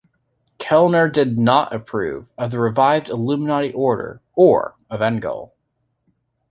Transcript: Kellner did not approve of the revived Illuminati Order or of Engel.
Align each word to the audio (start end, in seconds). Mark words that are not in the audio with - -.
Kellner 0.57 1.07
did 1.07 1.37
not 1.37 1.75
approve 1.75 2.31
of 2.35 2.49
the 2.49 2.59
revived 2.59 3.09
Illuminati 3.11 3.71
Order 3.71 4.23
or 4.33 4.75
of 4.89 4.99
Engel. 4.99 5.53